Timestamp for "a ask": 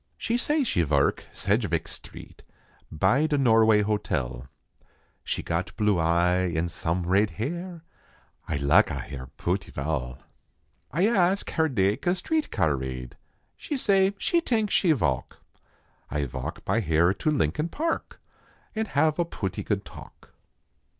10.91-11.47